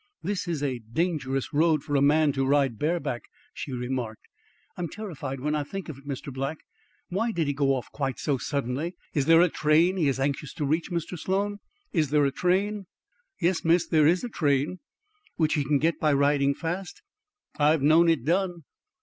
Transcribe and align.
"This 0.23 0.47
is 0.47 0.63
a 0.63 0.79
dangerous 0.79 1.53
road 1.53 1.83
for 1.83 1.95
a 1.95 2.01
man 2.01 2.31
to 2.31 2.43
ride 2.43 2.79
bareback," 2.79 3.25
she 3.53 3.71
remarked. 3.71 4.27
"I'm 4.75 4.89
terrified 4.89 5.39
when 5.39 5.53
I 5.53 5.61
think 5.63 5.89
of 5.89 5.99
it, 5.99 6.07
Mr. 6.07 6.33
Black. 6.33 6.57
Why 7.09 7.31
did 7.31 7.45
he 7.45 7.53
go 7.53 7.75
off 7.75 7.91
quite 7.91 8.17
so 8.17 8.39
suddenly? 8.39 8.95
Is 9.13 9.27
there 9.27 9.41
a 9.41 9.47
train 9.47 9.97
he 9.97 10.07
is 10.07 10.19
anxious 10.19 10.55
to 10.55 10.65
reach? 10.65 10.89
Mr. 10.89 11.19
Sloan, 11.19 11.59
is 11.93 12.09
there 12.09 12.25
a 12.25 12.31
train?" 12.31 12.87
"Yes, 13.39 13.63
Miss, 13.63 13.85
there 13.87 14.07
is 14.07 14.23
a 14.23 14.29
train." 14.29 14.79
"Which 15.35 15.53
he 15.53 15.63
can 15.63 15.77
get 15.77 15.99
by 15.99 16.13
riding 16.13 16.55
fast?" 16.55 17.03
"I've 17.59 17.83
known 17.83 18.09
it 18.09 18.25
done!" 18.25 18.63